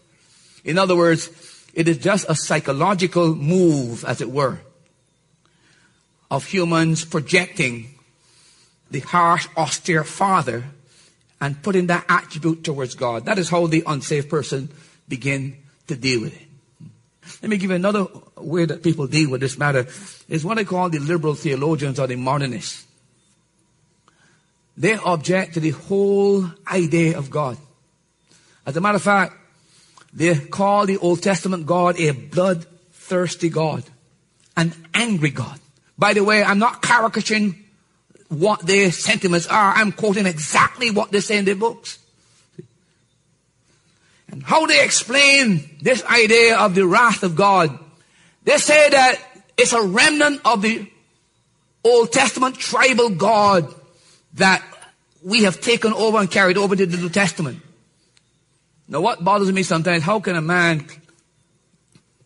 [0.65, 1.29] In other words,
[1.75, 4.61] it is just a psychological move, as it were,
[6.31, 7.95] of humans projecting
[8.91, 10.65] the harsh, austere father
[11.41, 13.25] and putting that attribute towards God.
[13.25, 14.69] That is how the unsaved person
[15.09, 15.57] begin
[15.89, 16.49] to deal with it.
[17.41, 18.07] Let me give you another
[18.37, 19.87] way that people deal with this matter
[20.29, 22.85] is what I call the liberal theologians or the modernists.
[24.77, 27.59] They object to the whole idea of God.
[28.67, 29.35] As a matter of fact,
[30.13, 33.85] they call the Old Testament God a bloodthirsty God,
[34.57, 35.59] an angry God.
[35.99, 37.65] By the way, I'm not caricaturing
[38.29, 39.75] what their sentiments are.
[39.75, 41.99] I'm quoting exactly what they say in their books.
[44.33, 47.79] And how they explain this idea of the wrath of God.
[48.45, 49.21] They say that
[49.57, 50.91] it's a remnant of the
[51.85, 53.73] Old Testament tribal God
[54.35, 54.65] that
[55.23, 57.61] we have taken over and carried over to the New Testament.
[58.89, 60.87] Now what bothers me sometimes, how can a man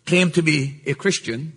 [0.07, 1.53] claim to be a Christian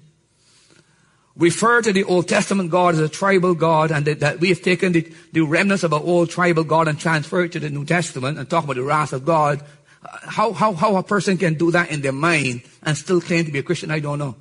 [1.40, 4.92] refer to the Old Testament God as a tribal God and that, we have taken
[4.92, 8.38] the, the remnants of our old tribal God and transferred it to the New Testament
[8.38, 9.64] and talk about the wrath of God,
[10.02, 13.52] how, how, how a person can do that in their mind and still claim to
[13.52, 14.36] be a Christian, I don't know.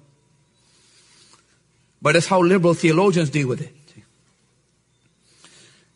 [2.00, 3.74] But that's how liberal theologians deal with it.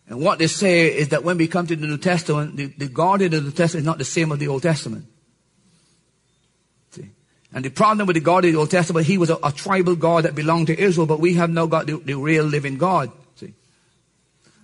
[0.08, 2.88] And what they say is that when we come to the New Testament, the, the
[2.88, 5.06] God in the New Testament is not the same as the Old Testament.
[6.90, 7.08] See?
[7.54, 9.96] And the problem with the God of the Old Testament, he was a, a tribal
[9.96, 13.10] God that belonged to Israel, but we have now got the, the real living God.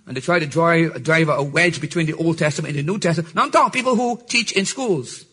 [0.09, 2.97] And they try to drive, drive a wedge between the Old Testament and the New
[2.97, 3.35] Testament.
[3.35, 5.23] Now I'm talking people who teach in schools.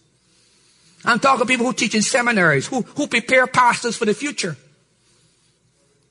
[1.03, 4.55] I'm talking people who teach in seminaries, who, who prepare pastors for the future.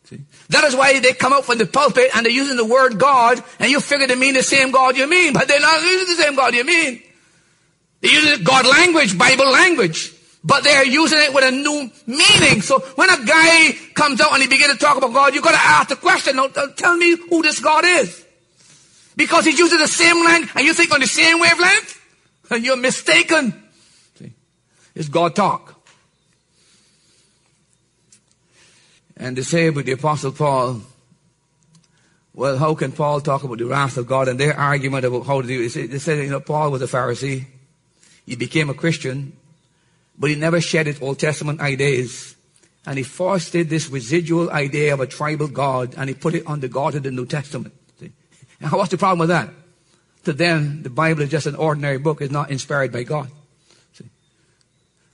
[0.05, 0.21] See?
[0.49, 3.39] That is why they come out from the pulpit and they're using the word God
[3.59, 6.23] and you figure they mean the same God you mean, but they're not using the
[6.23, 7.03] same God you mean.
[8.01, 10.11] They're using God language, Bible language,
[10.43, 12.63] but they're using it with a new meaning.
[12.63, 15.61] So when a guy comes out and he begins to talk about God, you've gotta
[15.61, 16.39] ask the question,
[16.75, 18.24] tell me who this God is.
[19.15, 22.01] Because he's using the same language and you think on the same wavelength,
[22.51, 23.63] and you're mistaken.
[24.19, 24.33] See?
[24.93, 25.75] It's God talk.
[29.17, 30.81] And they say with the Apostle Paul,
[32.33, 34.27] well, how can Paul talk about the wrath of God?
[34.27, 36.87] And their argument about how to do it, they say, you know, Paul was a
[36.87, 37.45] Pharisee.
[38.25, 39.37] He became a Christian,
[40.17, 42.35] but he never shed his Old Testament ideas.
[42.85, 46.59] And he fostered this residual idea of a tribal God, and he put it on
[46.59, 47.73] the God of the New Testament.
[48.59, 49.49] And what's the problem with that?
[50.25, 53.29] To them, the Bible is just an ordinary book, it's not inspired by God.
[53.93, 54.09] See?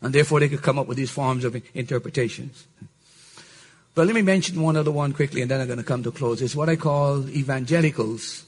[0.01, 2.65] And therefore they could come up with these forms of interpretations.
[3.93, 6.11] But let me mention one other one quickly and then I'm going to come to
[6.11, 6.41] close.
[6.41, 8.45] It's what I call evangelicals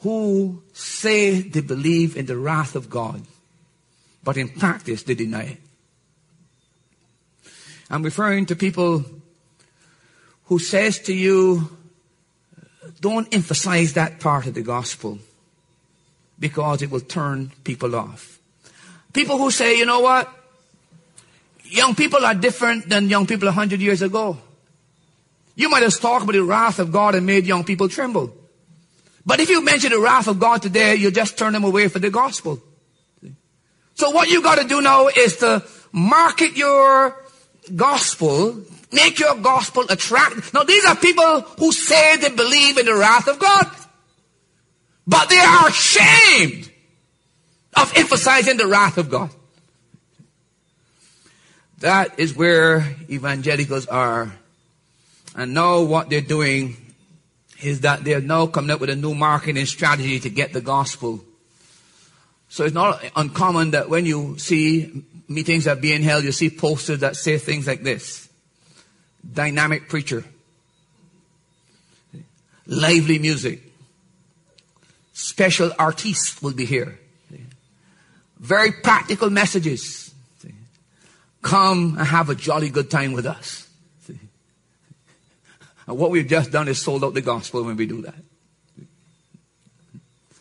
[0.00, 3.22] who say they believe in the wrath of God,
[4.22, 5.58] but in practice they deny it.
[7.88, 9.04] I'm referring to people
[10.46, 11.76] who says to you,
[13.02, 15.18] don't emphasize that part of the gospel
[16.38, 18.38] because it will turn people off.
[19.12, 20.30] People who say, you know what?
[21.64, 24.38] Young people are different than young people a hundred years ago.
[25.56, 28.32] You might have talked about the wrath of God and made young people tremble.
[29.26, 32.02] But if you mention the wrath of God today, you'll just turn them away from
[32.02, 32.62] the gospel.
[33.94, 37.16] So what you got to do now is to market your
[37.74, 40.52] gospel, make your gospel attractive.
[40.52, 43.66] Now these are people who say they believe in the wrath of God.
[45.06, 46.70] But they are ashamed
[47.76, 49.30] of emphasizing the wrath of God.
[51.78, 54.32] That is where evangelicals are.
[55.34, 56.76] And now what they're doing
[57.60, 61.24] is that they're now coming up with a new marketing strategy to get the gospel.
[62.52, 66.50] So it's not uncommon that when you see meetings that are being held, you see
[66.50, 68.28] posters that say things like this.
[69.32, 70.22] Dynamic preacher.
[72.66, 73.62] Lively music.
[75.14, 76.98] Special artists will be here.
[78.38, 80.12] Very practical messages.
[81.40, 83.66] Come and have a jolly good time with us.
[85.86, 88.22] And what we've just done is sold out the gospel when we do that.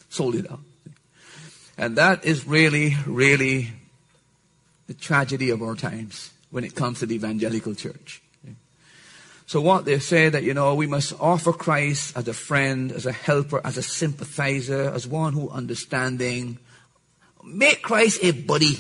[0.10, 0.60] Sold it out.
[1.78, 3.72] And that is really, really
[4.88, 8.22] the tragedy of our times when it comes to the evangelical church.
[9.46, 13.06] So what they say that, you know, we must offer Christ as a friend, as
[13.06, 16.58] a helper, as a sympathizer, as one who understanding.
[17.44, 18.80] Make Christ a buddy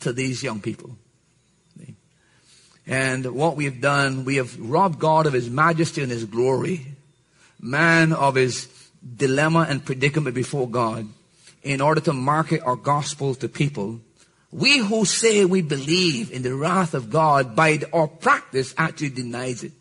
[0.00, 0.96] to these young people.
[2.86, 6.86] And what we've done, we have robbed God of His majesty and His glory,
[7.58, 8.66] man of His
[9.16, 11.06] dilemma and predicament before God,
[11.62, 14.00] in order to market our gospel to people.
[14.52, 19.64] We who say we believe in the wrath of God by our practice actually denies
[19.64, 19.72] it.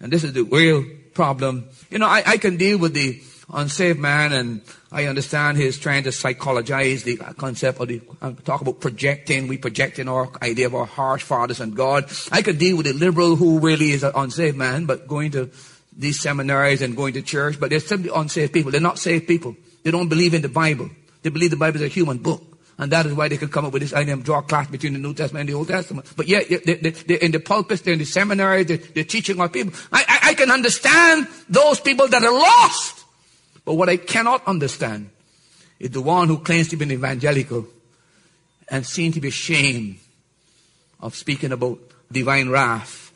[0.00, 1.68] And this is the real problem.
[1.90, 6.04] You know, I, I can deal with the unsaved man and I understand he's trying
[6.04, 10.74] to psychologize the concept of the, uh, talk about projecting, we projecting our idea of
[10.74, 12.10] our harsh fathers and God.
[12.32, 15.50] I could deal with a liberal who really is an unsaved man, but going to
[15.96, 18.70] these seminaries and going to church, but they're simply unsaved people.
[18.70, 19.56] They're not saved people.
[19.82, 20.90] They don't believe in the Bible.
[21.22, 22.42] They believe the Bible is a human book.
[22.76, 24.66] And that is why they can come up with this idea of draw a clash
[24.66, 26.12] between the New Testament and the Old Testament.
[26.16, 29.48] But yet, they, they, in the pulpits, they're in the seminaries, they're, they're teaching our
[29.48, 29.72] people.
[29.92, 33.04] I, I, I can understand those people that are lost.
[33.64, 35.10] But what I cannot understand
[35.78, 37.66] is the one who claims to be an evangelical
[38.68, 39.98] and seems to be ashamed
[41.00, 41.78] of speaking about
[42.10, 43.12] divine wrath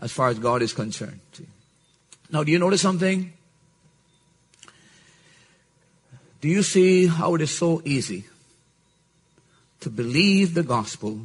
[0.00, 1.20] as far as God is concerned.
[2.30, 3.32] Now, do you notice something?
[6.40, 8.24] Do you see how it is so easy
[9.80, 11.20] to believe the gospel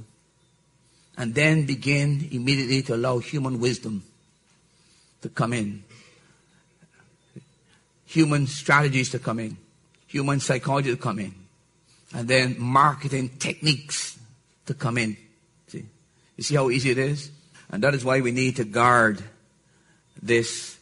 [1.18, 4.04] and then begin immediately to allow human wisdom
[5.22, 5.84] to come in,
[8.06, 9.58] human strategies to come in,
[10.08, 11.34] human psychology to come in,
[12.14, 14.18] and then marketing techniques
[14.66, 15.18] to come in.
[15.68, 15.86] See?
[16.38, 17.30] You see how easy it is?
[17.70, 19.24] And that is why we need to guard
[20.22, 20.78] this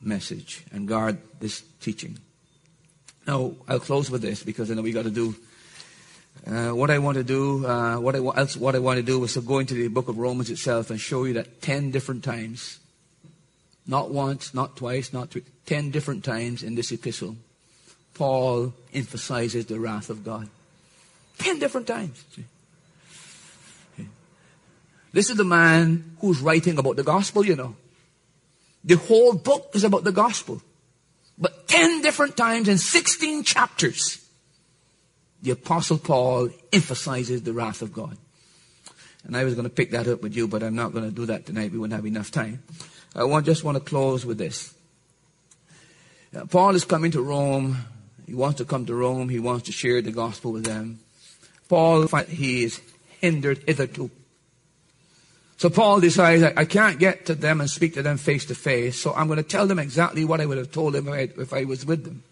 [0.00, 2.18] message and guard this teaching.
[3.26, 5.34] Now, I'll close with this because I know we got to do
[6.46, 9.22] uh, what I want to do, uh, what I else, what I want to do
[9.24, 12.24] is to go into the book of Romans itself and show you that ten different
[12.24, 12.78] times,
[13.86, 17.36] not once, not twice, not three, ten different times in this epistle,
[18.14, 20.48] Paul emphasizes the wrath of God.
[21.38, 22.24] Ten different times.
[25.12, 27.76] This is the man who's writing about the gospel, you know.
[28.84, 30.62] The whole book is about the gospel.
[31.38, 34.24] But 10 different times in 16 chapters,
[35.42, 38.16] the apostle Paul emphasizes the wrath of God.
[39.24, 41.14] And I was going to pick that up with you, but I'm not going to
[41.14, 41.72] do that tonight.
[41.72, 42.62] We wouldn't have enough time.
[43.14, 44.74] I want, just want to close with this.
[46.34, 47.76] Uh, Paul is coming to Rome.
[48.26, 49.28] He wants to come to Rome.
[49.28, 51.00] He wants to share the gospel with them.
[51.68, 52.80] Paul, he is
[53.20, 54.10] hindered hitherto.
[55.58, 58.96] So Paul decides, I, can't get to them and speak to them face to face,
[58.96, 61.64] so I'm going to tell them exactly what I would have told them if I,
[61.64, 62.22] was with them.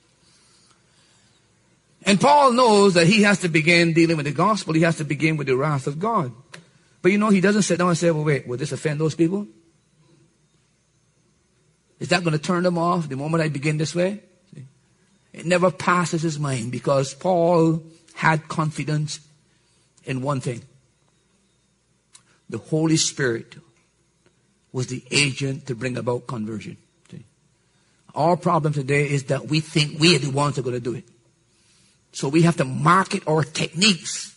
[2.05, 4.74] And Paul knows that he has to begin dealing with the gospel.
[4.74, 6.33] He has to begin with the wrath of God.
[7.03, 9.16] But you know, he doesn't sit down and say, well, wait, will this offend those
[9.16, 9.49] people?
[11.99, 14.22] Is that going to turn them off the moment I begin this way?
[15.33, 17.83] It never passes his mind because Paul
[18.14, 19.18] had confidence
[20.05, 20.62] in one thing
[22.49, 23.57] the Holy Spirit
[24.72, 26.76] was the agent to bring about conversion.
[27.11, 27.24] See?
[28.14, 30.80] Our problem today is that we think we are the ones that are going to
[30.80, 31.05] do it.
[32.12, 34.36] So we have to market our techniques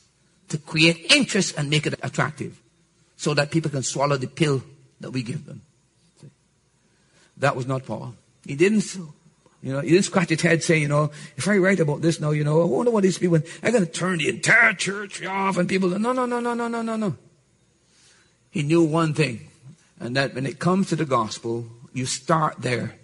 [0.49, 2.59] to create interest and make it attractive
[3.17, 4.63] so that people can swallow the pill
[5.01, 5.61] that we give them.
[6.21, 6.29] See?
[7.37, 8.15] That was not Paul.
[8.45, 11.79] He didn't, you know, he didn't scratch his head saying, you know, if I write
[11.79, 14.29] about this now, you know, I wonder what these people, I'm going to turn the
[14.29, 17.15] entire church off and people, no, no, no, no, no, no, no, no.
[18.51, 19.49] He knew one thing,
[19.99, 22.95] and that when it comes to the gospel, you start there.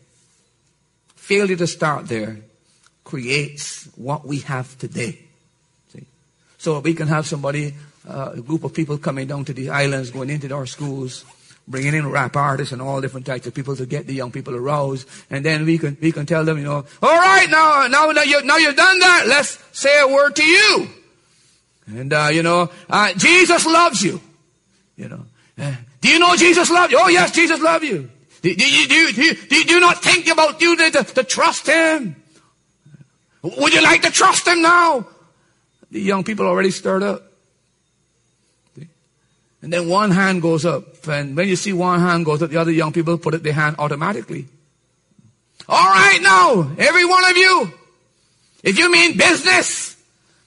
[1.15, 2.39] Failure to start there
[3.03, 5.19] creates what we have today.
[5.89, 6.05] See?
[6.57, 7.75] So we can have somebody,
[8.07, 11.25] uh, a group of people coming down to the islands, going into our schools,
[11.67, 14.55] bringing in rap artists and all different types of people to get the young people
[14.55, 18.11] aroused, and then we can we can tell them, you know, all right, now now
[18.11, 20.87] now you now you've done that, let's say a word to you,
[21.87, 24.21] and uh, you know, uh, Jesus loves you,
[24.95, 25.25] you know,
[25.57, 26.99] Uh, do you know Jesus loved you?
[27.01, 28.09] Oh yes, Jesus loved you.
[28.41, 32.15] Do, do, you, do, do, do, you not think about you to, to, trust Him?
[33.41, 35.07] Would you like to trust Him now?
[35.89, 37.23] The young people already stirred up.
[39.63, 41.07] And then one hand goes up.
[41.07, 43.53] And when you see one hand goes up, the other young people put up their
[43.53, 44.47] hand automatically.
[45.67, 47.73] All right now, every one of you.
[48.63, 49.99] If you mean business.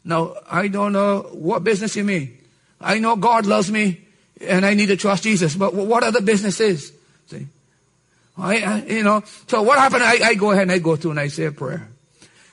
[0.04, 2.38] No, I don't know what business you mean.
[2.80, 4.06] I know God loves me
[4.40, 5.54] and I need to trust Jesus.
[5.56, 6.92] But what other business is?
[7.26, 7.46] See?
[8.36, 10.04] I, I, you know, so what happened?
[10.04, 11.88] I, I go ahead and I go through and I say a prayer.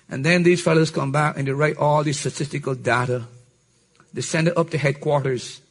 [0.10, 3.26] And then these fellows come back and they write all these statistical data.
[4.14, 5.62] They send it up to headquarters.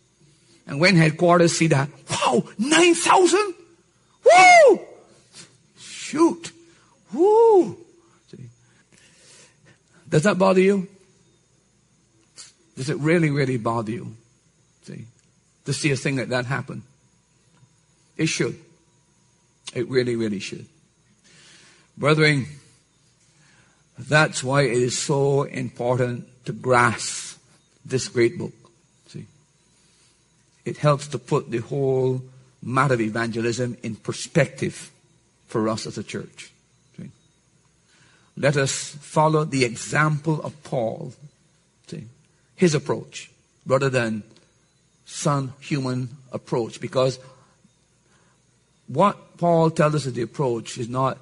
[0.67, 3.55] And when headquarters see that, wow, 9,000?
[4.25, 4.81] Woo!
[5.79, 6.53] Shoot.
[7.13, 7.77] Woo!
[8.29, 8.49] See?
[10.09, 10.89] Does that bother you?
[12.77, 14.17] Does it really, really bother you?
[15.65, 16.83] To see a thing like that happen.
[18.17, 18.59] It should.
[19.75, 20.67] It really, really should.
[21.97, 22.47] Brethren,
[23.99, 27.39] that's why it is so important to grasp
[27.85, 28.53] this great book.
[29.09, 29.27] See?
[30.65, 32.23] It helps to put the whole
[32.63, 34.91] matter of evangelism in perspective
[35.47, 36.53] for us as a church.
[36.99, 37.11] See?
[38.37, 41.15] Let us follow the example of Paul.
[41.87, 42.05] See?
[42.57, 43.31] His approach,
[43.67, 44.25] rather than
[45.05, 47.19] son human approach because
[48.87, 51.19] what Paul tells us is the approach is not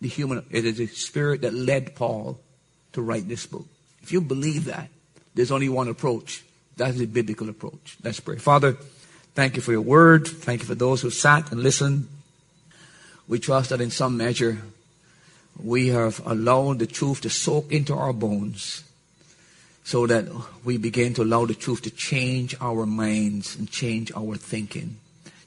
[0.00, 2.38] the human, it is the spirit that led Paul
[2.92, 3.66] to write this book.
[4.02, 4.88] If you believe that,
[5.34, 6.44] there's only one approach.
[6.76, 7.96] That's the biblical approach.
[8.02, 8.36] Let's pray.
[8.36, 8.76] Father,
[9.34, 10.28] thank you for your word.
[10.28, 12.08] Thank you for those who sat and listened.
[13.26, 14.58] We trust that in some measure
[15.62, 18.83] we have allowed the truth to soak into our bones
[19.84, 20.26] so that
[20.64, 24.96] we begin to allow the truth to change our minds and change our thinking,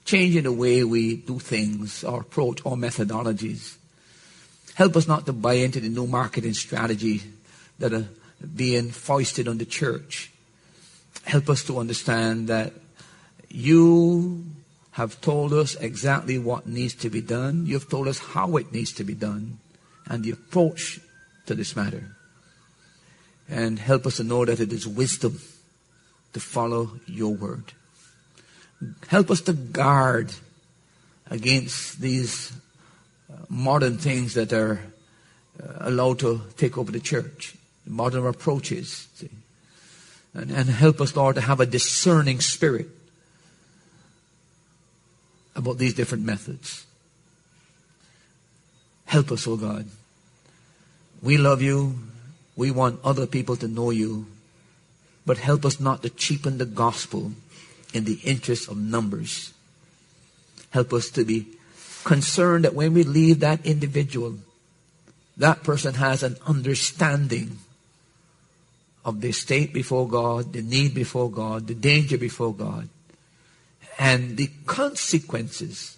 [0.06, 3.78] changing the way we do things, our approach, our methodologies.
[4.76, 7.22] Help us not to buy into the new marketing strategy
[7.80, 8.08] that are
[8.56, 10.32] being foisted on the church.
[11.26, 12.74] Help us to understand that
[13.50, 14.46] You
[14.92, 17.66] have told us exactly what needs to be done.
[17.66, 19.60] You've told us how it needs to be done
[20.06, 21.00] and the approach
[21.46, 22.17] to this matter.
[23.50, 25.40] And help us to know that it is wisdom
[26.34, 27.74] to follow your word.
[29.08, 30.34] Help us to guard
[31.30, 32.52] against these
[33.32, 34.80] uh, modern things that are
[35.62, 39.08] uh, allowed to take over the church, modern approaches.
[39.16, 39.30] See?
[40.34, 42.88] And, and help us, Lord, to have a discerning spirit
[45.56, 46.86] about these different methods.
[49.06, 49.88] Help us, oh God.
[51.24, 51.98] We love you.
[52.58, 54.26] We want other people to know you.
[55.26, 57.32] But help us not to cheapen the gospel
[57.94, 59.54] in the interest of numbers.
[60.72, 61.48] Help us to be
[62.04, 64.38] concerned that when we leave that individual,
[65.38, 67.60] that person has an understanding
[69.06, 72.90] of the state before God, the need before God, the danger before God,
[74.00, 75.98] and the consequences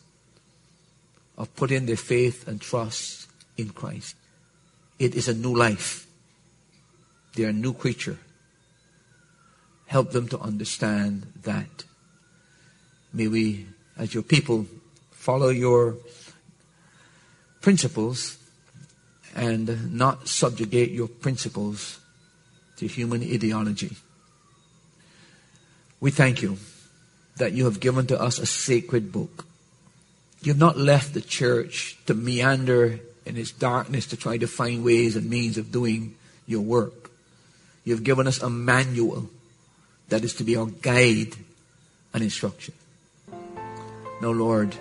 [1.37, 4.15] of putting their faith and trust in Christ.
[4.99, 6.08] It is a new life.
[7.35, 8.17] They are a new creature.
[9.85, 11.83] Help them to understand that.
[13.13, 13.65] May we,
[13.97, 14.67] as your people,
[15.11, 15.97] follow your
[17.61, 18.37] principles
[19.35, 21.99] and not subjugate your principles
[22.77, 23.95] to human ideology.
[25.99, 26.57] We thank you
[27.37, 29.45] that you have given to us a sacred book.
[30.41, 35.15] You've not left the church to meander in its darkness to try to find ways
[35.15, 36.15] and means of doing
[36.47, 37.08] your work.
[37.83, 39.29] You've given us a manual
[40.09, 41.35] that is to be our guide
[42.13, 42.73] and instruction.
[44.21, 44.75] Now, Lord,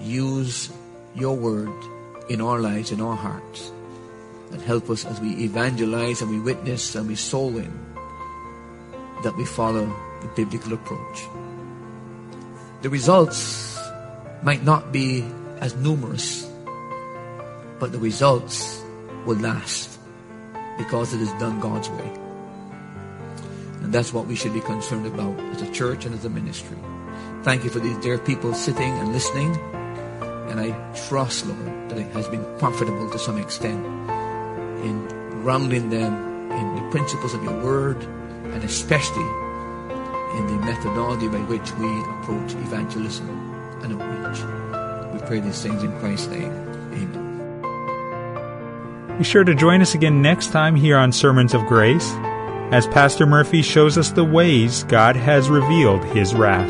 [0.00, 0.70] use
[1.14, 1.72] your word
[2.28, 3.70] in our lives, in our hearts,
[4.50, 7.72] and help us as we evangelize and we witness and we soul win
[9.22, 9.86] that we follow
[10.20, 11.26] the biblical approach.
[12.82, 13.78] The results
[14.42, 15.24] might not be
[15.60, 16.50] as numerous,
[17.78, 18.82] but the results
[19.24, 19.98] will last
[20.78, 22.12] because it is done God's way.
[23.82, 26.78] And that's what we should be concerned about as a church and as a ministry.
[27.42, 29.56] Thank you for these dear people sitting and listening.
[30.50, 30.70] And I
[31.08, 33.84] trust, Lord, that it has been profitable to some extent
[34.84, 35.06] in
[35.42, 39.26] grounding them in the principles of your word and especially
[40.36, 43.28] in the methodology by which we approach evangelism
[43.82, 45.12] and outreach.
[45.12, 46.71] We pray these things in Christ's name.
[49.22, 52.10] Be sure to join us again next time here on Sermons of Grace
[52.72, 56.68] as Pastor Murphy shows us the ways God has revealed his wrath.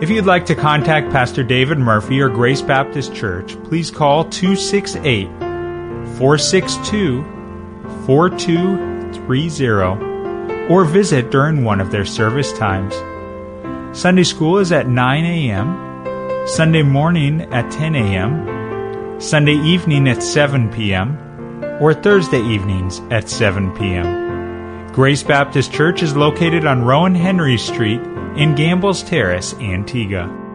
[0.00, 5.26] If you'd like to contact Pastor David Murphy or Grace Baptist Church, please call 268
[5.26, 7.24] 462
[8.06, 12.94] 4230 or visit during one of their service times.
[13.98, 18.57] Sunday school is at 9 a.m., Sunday morning at 10 a.m.,
[19.18, 21.18] Sunday evening at 7 p.m.,
[21.80, 24.92] or Thursday evenings at 7 p.m.
[24.92, 28.00] Grace Baptist Church is located on Rowan Henry Street
[28.36, 30.47] in Gambles Terrace, Antigua.